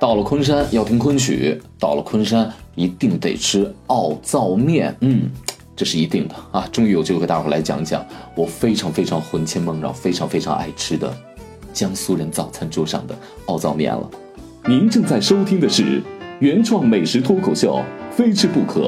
[0.00, 5.28] 到了昆山要听昆曲，到了昆山一定得吃奥灶面，嗯，
[5.74, 6.68] 这是一定的啊！
[6.70, 8.06] 终于有机会和大伙来讲讲
[8.36, 11.12] 我非常非常魂牵梦绕、非常非常爱吃的
[11.72, 14.08] 江苏人早餐桌上的奥灶面了。
[14.68, 16.00] 您正在收听的是
[16.38, 17.82] 原创美食脱口秀
[18.14, 18.80] 《非吃不可》，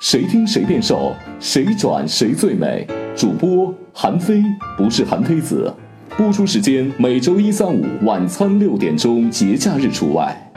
[0.00, 2.86] 谁听谁变瘦，谁转谁最美。
[3.14, 4.42] 主播韩非
[4.78, 5.70] 不是韩非子。
[6.18, 10.52] 播出时间每周一、三、五晚餐六点钟，节假日除外。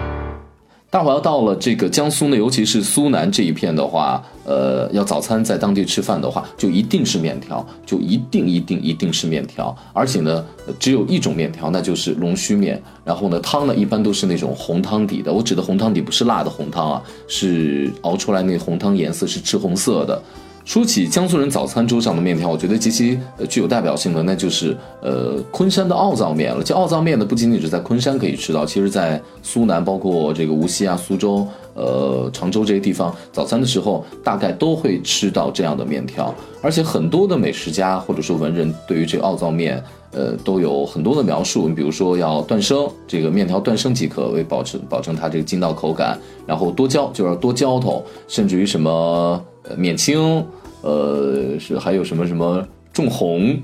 [0.89, 10.43] 大伙要到了这个江苏呢，尤其是苏南这一片的话，呃，要早餐在当地吃饭的话，就一定是面条，就一定一定一定是面条，而且呢，
[10.79, 12.82] 只有一种面条，那就是龙须面。
[13.05, 20.19] 然后呢，汤呢一般都是那种红汤底的，我指的红汤底不是辣的红汤啊，是熬出来那红汤颜色是赤红色的。
[20.64, 26.64] 说起江苏人早餐桌上的面条，我觉得极其呃具有代表性的，那就是呃昆山的奥灶面了。
[26.64, 36.33] 这奥灶面呢，不仅仅是在昆山可以吃到，其实在苏南，包括这个无锡啊、苏州、呃常州这些地方，早餐的时候大概都会吃到这样的面条。
[36.61, 41.67] 而且很多的美食家或者说文人对于这个奥灶面，呃都有很多的描述。
[41.67, 49.44] 你比如说要断生，这个面条断生即可，为保持保证它这个筋道口感，然后多浇就要多浇头，甚至于什么。
[49.63, 50.44] 呃，免清，
[50.81, 53.57] 呃，是还有什么什么重红，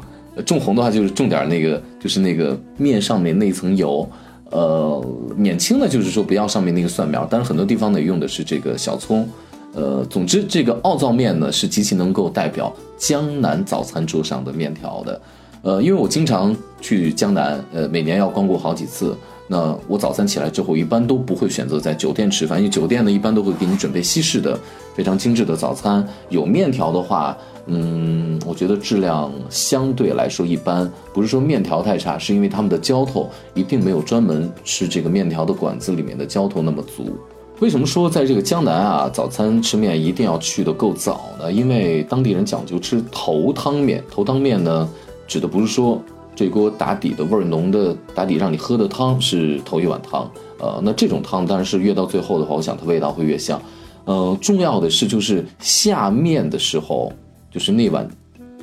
[0.45, 4.07] 重红的话就是种点那个，就是那个面上面那层油，
[4.51, 5.03] 呃，
[5.35, 9.27] 免清呢就是说不要上面那个蒜苗，但是很多地方呢用的是这个小葱，
[9.73, 15.21] 呃，总之这个奥灶面呢是极其能够代表江南早餐桌上的面条的，
[15.63, 19.15] 呃，因为我经常去江南，呃，每年要光顾好几次。
[19.49, 24.59] 那我早餐起来之后，一般都不会选择在酒店吃饭，因为酒店呢一般都会给你准备西式的
[24.93, 26.05] 非常精致的早餐。
[26.27, 37.17] 有面条的话，嗯，我觉得质量相对来说一般，不是说面条太差，是因为他们的浇头一定没有专门吃这个面条的馆子里面的浇头那么足。
[37.59, 41.49] 为什么说在这个江南啊，早餐吃面一定要去的够早呢？
[41.49, 44.89] 因为当地人讲究吃头汤面，头汤面呢，
[45.25, 46.01] 指的不是说。
[46.37, 53.59] 这锅打底的味儿浓的打底让你喝的汤是头一碗汤，呃，那这种汤当然是越到最后的话，我想它味道会越香。
[54.05, 57.11] 呃，重要的是就是下面的时候，
[57.49, 58.07] 就是那碗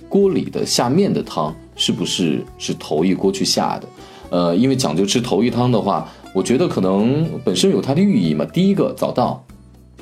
[0.09, 3.89] 锅里的下面的汤是不是是头一锅去下的？
[4.31, 8.45] 呃，因为讲究吃头一汤的话，我觉得可能本身有它的寓意嘛。
[8.45, 9.45] 第一个早到，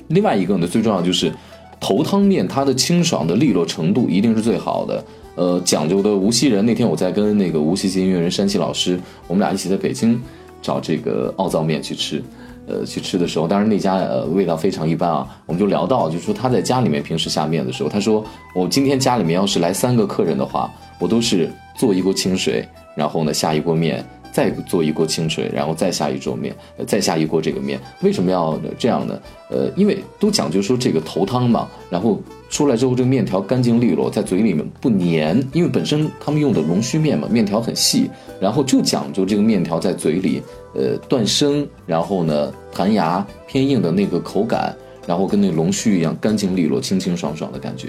[0.08, 1.32] 另外一个呢，最重要就是
[1.80, 5.02] 头汤面它的清爽的利落程度一定是最好的。
[5.34, 10.20] 呃，讲究的无锡人，那天我在跟那个无锡籍音乐人山崎老师，我们俩一起在北京
[10.60, 12.22] 找这个奥灶面去吃，
[12.66, 24.04] 呃，去吃的时候，当然那家呃味道非常一般啊，我们就聊到，就说他在家里面平时下面的时候，他说我今天家里面要是来三个客人的话，我都是做一锅清水，然后呢下一锅面。
[24.32, 26.56] 再做一锅清水，然后再下一桌面，
[26.86, 29.20] 再下一锅这个面，为什么要这样呢？
[29.50, 38.10] 呃，因为都讲究说这个头汤嘛，然后出来之后这个面条干净利落，在嘴里面不粘，因为本身他们用的龙须面嘛，面条很细，
[38.40, 40.42] 然后就讲究这个面条在嘴里，
[40.74, 44.74] 呃，断生，然后呢弹牙偏硬的那个口感，
[45.06, 47.88] 然后跟那龙须一样干净利落、清清爽爽的感觉。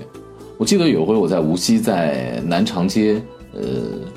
[0.57, 3.21] 我记得有回我在无锡，在南长街，
[3.53, 3.61] 呃，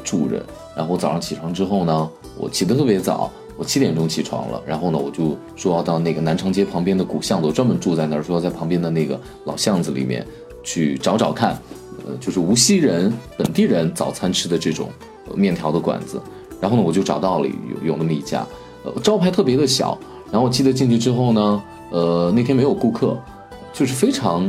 [0.02, 0.44] 住着。
[0.76, 4.62] 然后早上起床之后呢，我起得特别早，我七点钟起床了。
[4.66, 10.24] 然后呢，我就说要到那个南长街旁边的古巷子，我专门住在那儿，说要在旁边的那个老巷子里面
[10.62, 11.58] 去找找看，
[12.06, 14.90] 呃，就是无锡人本地人早餐吃的这种
[15.34, 16.20] 面条的馆子。
[16.60, 18.46] 然后呢，我就找到了有有那么一家，
[18.84, 19.98] 呃，招牌特别的小。
[20.30, 23.16] 然后我记得进去之后呢，呃，那天没有顾客，
[23.72, 24.42] 就是非常，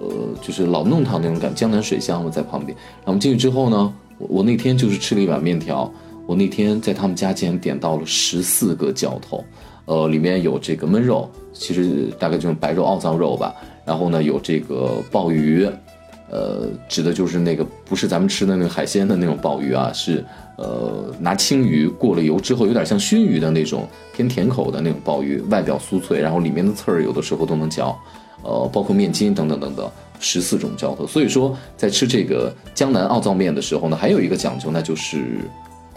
[0.00, 0.08] 呃，
[0.40, 2.74] 就是老弄堂那种感，江南水乡嘛在旁边。
[3.04, 3.92] 然后进去之后呢。
[4.18, 5.92] 我那天就是吃了一碗面条，
[6.26, 9.44] 我那天在他们家竟然点到了十四个浇头，
[9.84, 13.54] 呃，里面有这个焖肉，其实大概就是白肉奥灶肉吧，
[13.84, 15.68] 然后呢有这个鲍鱼，
[16.30, 20.24] 呃，指的就是那个不是咱们吃的那个海鲜的那种鲍鱼啊，是
[20.56, 27.94] 呃拿青鱼过了油之后，有点像熏鱼的那种偏甜口的那种鲍鱼，外表酥脆，然后里面的刺儿有的时候都能嚼，
[28.44, 29.90] 呃，包括面筋等等等等。
[30.20, 35.40] 十四种浇头，所以说在吃这个江南奥灶面的时候呢，还有一个讲究，那就是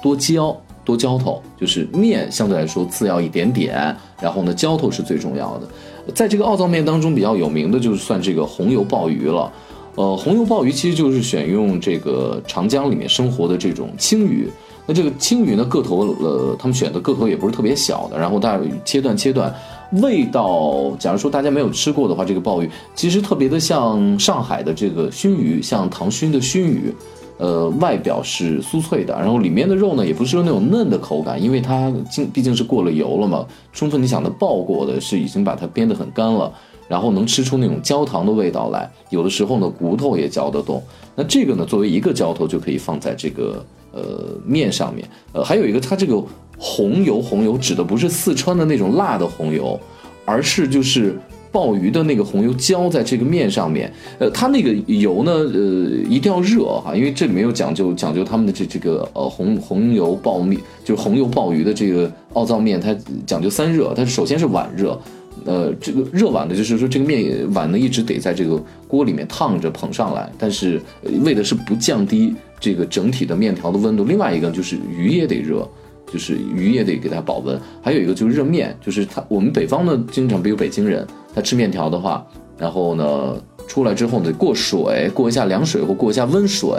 [0.01, 6.13] 多浇多浇头，就是面相对来说次要一点点，然后呢浇头是最重要的。
[6.13, 9.49] 在这个奥灶面当中比较有名的就是算这个红油鲍鱼了，
[9.95, 14.49] 呃，红油鲍鱼其实就是选用这个长江里面生活的这种青鱼。
[14.85, 19.53] 那这个青鱼呢，个头呃，他们选的个头也不是特别小的，然后大切断切断，
[19.93, 26.93] 味道，假如说大家没有吃过的话，这个鲍鱼其实特别的像上海的这个熏鱼，像唐熏的熏鱼，
[27.37, 36.51] 呃，外表是酥脆的，然后里面的肉呢，也不是说那种嫩的口感，因为它竟毕竟是过了油了嘛，充分你想的爆过的是已经把它煸得很干了，
[36.89, 40.83] 然后能吃出那种焦糖的味道来，有的时候呢骨头也嚼得动。
[41.15, 46.21] 那这个呢，作为一个浇头就可以放在这个呃面上面，呃，还有一个它这个
[46.57, 49.79] 红油，红油指的不是四川的那种辣的红油，
[50.25, 51.15] 而是就是。
[51.49, 62.95] 鲍鱼的那个红油浇在这个面上面，呃，它那个油呢，呃，一定要热哈，因为这里面有讲究，讲究他们的这这个呃红红油鲍面，就是红油鲍鱼的这个奥灶面，它
[63.25, 64.99] 讲究三热，它首先是碗热，
[65.45, 70.79] 呃，这个热碗的就是说这个面碗呢一直得在这个锅里面烫着捧上来，但是
[71.23, 75.67] 为的是不降低这个整体的面条的温度，另外一个就是鱼也得热。
[76.11, 81.05] 就是鱼也得给它保温，还有一个就是热面，就是他我们北方呢，经常比如北京人，
[81.35, 82.25] 他吃面条的话，
[82.57, 83.35] 然后呢
[83.67, 86.69] 出来之后得过水，过一下凉水或过一下温水，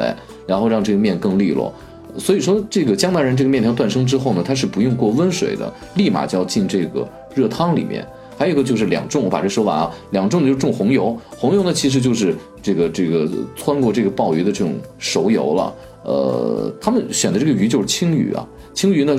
[0.47, 1.73] 然后让这个面更利落。
[2.17, 8.07] 所以说这个江南人这个面条断生之后呢，它是不用过温水的，立马就要进这个热汤里面。
[8.37, 15.75] 还有一个就是两重，我把这说完啊，两重呢就是重红油，红油呢其实就是这个这个穿过这个鲍鱼的这种熟油了。
[16.05, 18.47] 呃，他们选的这个鱼就是青鱼啊。
[18.79, 19.17] 青鱼呢，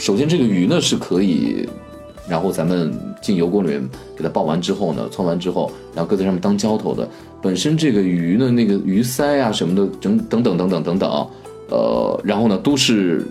[0.00, 1.68] 首先这个鱼呢是可以，
[2.26, 3.86] 然后咱们进油锅里面
[4.16, 7.06] 给它爆完之后呢，汆完之后，然后搁在上面当浇头的。
[7.42, 11.28] 本身这个鱼呢，那个鱼鳃啊什么的，等等等等等等等，
[11.68, 13.26] 呃，然后呢都是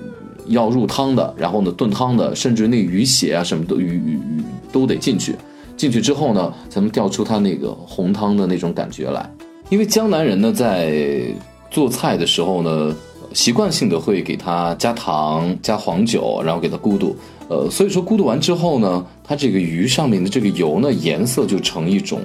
[0.45, 5.33] 要入汤的，然后呢炖汤的，甚至那鱼血啊什么的鱼鱼鱼都得进去。
[5.75, 9.27] 进去之后呢，才能调出它那个红汤的那种感觉来。
[9.69, 11.25] 因为江南人呢在
[11.71, 12.95] 做菜的时候呢。
[13.33, 17.15] 习惯性的会给它加糖、加黄酒，然后给它咕嘟，
[17.47, 22.19] 呃，所以说咕嘟完之后呢，它这个鱼上面的这个油呢，颜色就呈一种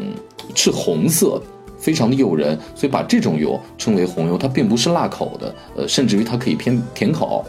[0.55, 1.41] 赤红色，
[1.79, 7.45] 非常的诱人，所以把这种油称为红油，它并不是辣口的，呃，甚至于它可以偏甜口。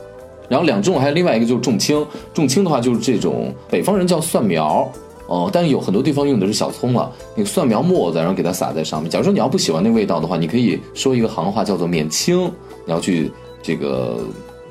[0.50, 4.90] 然后两种还有另外一个就是重青，重青的话就是这种北方人叫蒜苗，
[5.28, 9.10] 哦，但是有很多地方用的是小葱了，那个蒜苗末子，然后给它撒在上面。
[9.10, 12.46] 假如说你要不喜欢那味道的话，你可以说一个行话叫做免青，
[12.86, 13.32] 你要去。
[13.68, 14.20] 这个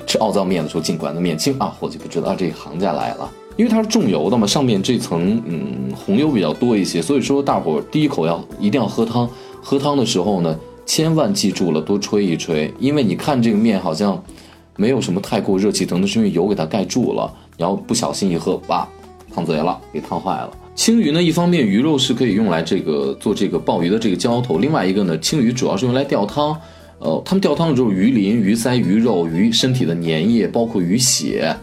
[0.06, 9.28] 吃奥灶面的时候，尽管的面青啊，伙计不知道这行家来了，因为它是重油的嘛，上面这层嗯红油比较多一些，所以说大伙第一口要一定要喝汤，
[9.62, 14.18] 喝汤的时候呢，千万记住了多吹一吹，因为你看这个面好像
[14.76, 18.88] 没有什么太过热气腾的，是因为油给它盖住了，然后不小心一喝，哇，
[19.34, 20.50] 烫嘴了，给烫坏了。
[20.74, 26.58] 青鱼呢，一方面鱼肉是可以用来这个做这个鲍鱼的这个浇头，另外一个呢，青鱼主要是用来吊汤。
[26.98, 31.54] 呃，他们吊汤的时候，鱼鳞、鱼鳃、鱼肉、鱼身体的粘液，包括鱼血，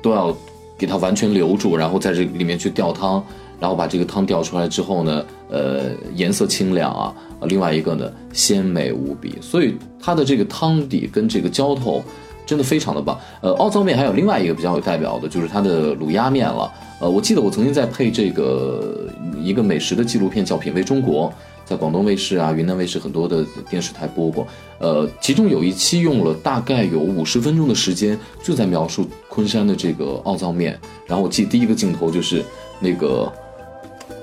[0.00, 0.34] 都要
[0.78, 3.22] 给它完全留住，然后在这里面去吊汤，
[3.58, 7.12] 然后把这个汤吊出来之后呢，呃，颜色清亮啊，
[7.48, 9.34] 另外一个呢，鲜美无比。
[9.40, 12.00] 所以它的这个汤底跟这个浇头
[12.46, 13.18] 真的非常的棒。
[13.42, 16.72] 呃，奥灶面还有另外一个比较有代表的，就是它的卤鸭面了。
[17.00, 19.08] 呃，我记得我曾经在配这个
[19.42, 21.28] 一个美食的纪录片叫《品味中国》。
[21.70, 24.44] 在广东卫视啊、云南卫视很多的电视台播过，
[24.80, 30.76] 呃，其中有一期用了大概有五十分钟的时间，就在描述昆山的这个奥灶面。
[31.06, 32.44] 然后我记第一个镜头就是
[32.80, 33.32] 那个，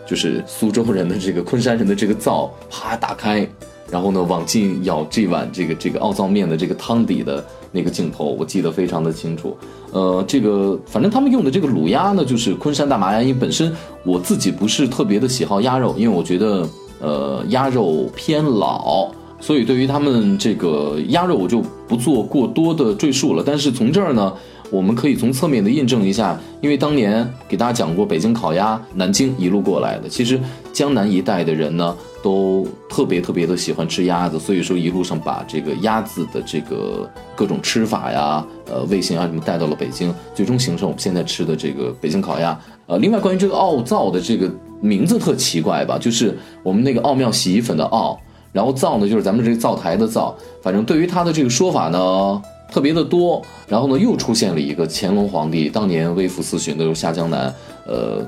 [0.05, 3.47] 就是苏州人的这个昆山人的这个灶啪打开，
[3.89, 7.41] 然后呢往进舀这碗这个这个奥灶面的这个汤底的
[7.71, 9.57] 那个镜头，我记得非常的清楚。
[9.93, 13.73] 呃，这个反正他们用的这个卤鸭呢，就是昆山大麻鸭，因为本身
[14.03, 16.67] 我自己不是特别的喜好鸭肉，因为我觉得。
[16.99, 23.43] 呃，鸭肉偏老，所以对于他们这个鸭肉，我就不做过多的赘述了。
[23.45, 24.33] 但是从这儿呢，
[24.71, 30.39] 我们可以从侧面的印证一下，因为当年给大家讲过北京烤鸭，南京一路过来的，其实
[30.73, 42.59] 江南一带的人呢，都特别特别的喜欢吃鸭子，所以说一路上把这个鸭子的这个各种吃法呀，呃，味型啊什么带到了北京，最终形成我们现在吃的这个北京烤鸭。
[42.87, 44.51] 呃，另外关于这个奥灶的这个。
[44.79, 48.19] 名字特奇怪吧，就是我们那个奥妙洗衣粉的奥，
[48.51, 52.41] 然后灶呢就是咱们这个灶台的灶，反正对于它的这个说法呢
[52.71, 57.53] 特别的多，然后呢又出现了一个乾隆皇帝当年微服私巡的时候下江南，
[57.85, 58.25] 呃，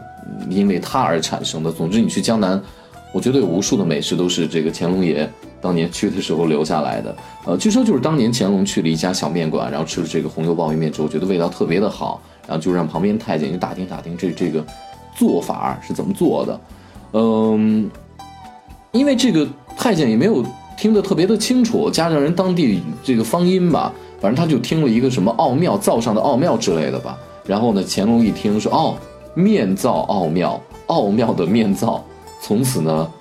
[0.49, 1.71] 因为他而产生的。
[1.71, 2.61] 总之你去江南，
[3.13, 5.29] 我觉得有无数的美食都是这个乾隆爷
[5.61, 7.15] 当年去的时候留下来的。
[7.45, 14.65] 呃，据说就是当年乾隆去了一家小面馆，然后吃了这个红油鲍鱼面之后，觉得味道特别的好，然后就让旁边太监去打听打听这这个。
[15.19, 16.61] 做法是怎么做的？
[17.11, 17.91] 嗯，
[18.93, 19.45] 因为这个
[19.75, 20.41] 太监也没有
[20.77, 27.17] 听得特别的清楚，加上人当地这个方音吧，反正他就听了一个什么奥妙灶上的奥妙之类的吧。
[27.45, 28.95] 然后呢，乾隆一听说哦，
[29.33, 30.57] 面灶奥妙，
[30.87, 32.01] 奥妙的面灶，
[32.41, 33.11] 从此呢，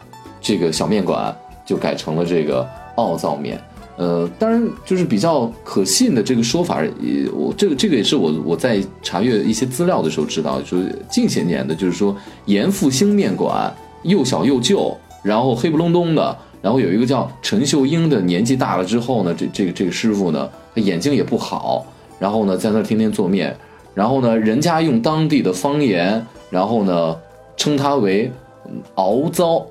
[0.41, 1.37] 这个小面馆
[1.67, 2.65] 就改成了这个
[2.95, 3.61] 奥灶面。
[3.99, 13.75] 呃，当然就是比较可信的这个说法，也我这个这个也是我我在查阅一些资料的时候知道，就是近些年的，就是说严复兴面馆
[14.05, 21.85] 又小又旧，然后黑不隆咚的，然后有一个叫陈秀英的，年纪大了之后呢，这这个这个师傅呢，他眼睛也不好，
[22.21, 23.57] 然后呢在那天天做面，
[23.95, 27.17] 然后呢人家用当地的方言，然后呢
[27.57, 28.31] 称他为
[28.95, 29.67] 熬糟。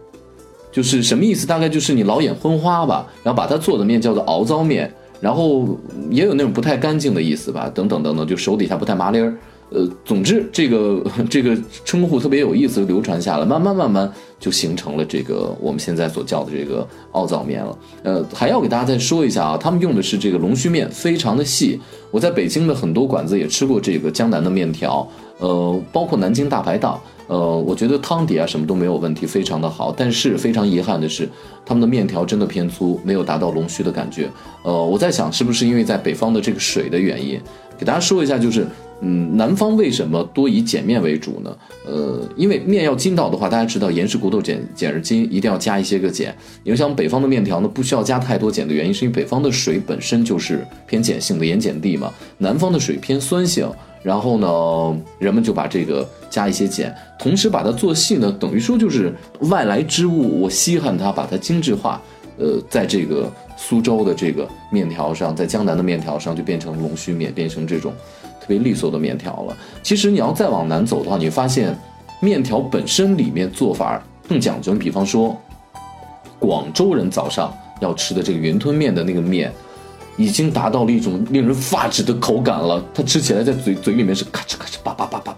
[0.77, 1.48] 就是什么意思？
[1.48, 4.88] 大概就是你老眼昏花吧，然后把它做的面叫做熬糟面，
[5.19, 5.67] 然后
[6.12, 9.34] 也有那种不太干净的意思吧，等等等等，就手底下不太麻利儿。
[9.69, 14.09] 呃，总之这个这个称呼特别有意思，流传下来，慢慢慢慢
[14.39, 17.77] 就形成了这个我们现在所叫的这个凹糟面了。
[18.03, 21.79] 呃，还要给大家再说一下啊，他们用的是这个龙须面，非常的细。
[22.12, 25.05] 我在北京的很多馆子也吃过这个江南的面条，
[25.39, 27.00] 呃，包括南京大排档。
[27.27, 29.93] 呃，我觉得汤底啊什么都没有问题，非常的好。
[29.97, 31.27] 但是非常遗憾的是，
[31.65, 34.29] 他们的面条真的偏粗，没有达到龙须的感觉。
[34.63, 37.38] 呃，我在想是不是因为在北方的这个水的原因？
[37.77, 38.65] 给大家说一下，就是
[39.01, 41.55] 嗯，南方为什么多以碱面为主呢？
[41.86, 46.36] 呃，因为面要筋道的话，大家知道盐是骨头碱，碱是筋，一定要加一些个碱。
[46.63, 53.69] 影响北方的面条呢，不需要加太多碱的原因，是因为北方的水本身就是偏碱性的盐碱地嘛，南方的水偏酸性。
[54.03, 62.01] 然后呢，人们就把这个加一些碱，同时把它做细呢，等于说就是外来之物，我稀罕它，把它精致化。
[62.38, 67.94] 呃，在这个苏州的这个面条上，在江南的面条上，就变成龙须面，变成这种
[68.39, 69.58] 特别利索的面条了。
[69.84, 71.77] 其实你要再往南走的话，你发现
[72.22, 74.74] 面条本身里面做法更讲究。
[74.74, 75.36] 你比方说，
[76.39, 79.51] 广州人早上要吃的这个云吞面的那个面。
[80.20, 85.32] 已经达到了一种令人发指的口感了，它吃起来在嘴嘴里面是咔哧咔哧叭叭叭叭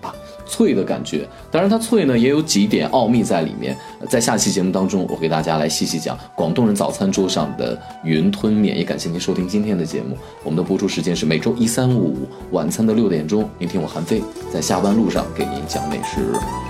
[0.49, 1.27] 脆的感觉。
[1.51, 3.77] 当然，它脆呢也有几点奥秘在里面。
[4.09, 8.75] 在下期节目当中，我给大家来细细讲广东人早餐桌上的云吞面。
[8.75, 13.47] 也感谢您收听今天的节目，我们的播出时间是每周一、三、五晚餐的六点钟。
[13.59, 16.68] 您听我韩飞在下班路上给您讲美食。